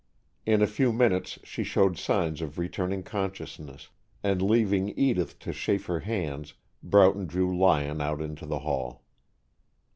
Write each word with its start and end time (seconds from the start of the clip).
In 0.47 0.63
a 0.63 0.65
few 0.65 0.91
minutes 0.91 1.37
she 1.43 1.63
showed 1.63 1.95
signs 1.95 2.41
of 2.41 2.57
returning 2.57 3.03
consciousness, 3.03 3.89
and 4.23 4.41
leaving 4.41 4.95
Edith 4.97 5.37
to 5.41 5.53
chafe 5.53 5.85
her 5.85 5.99
hands, 5.99 6.55
Broughton 6.81 7.27
drew 7.27 7.55
Lyon 7.55 8.01
out 8.01 8.19
into 8.19 8.47
the 8.47 8.59
hall. 8.65 9.03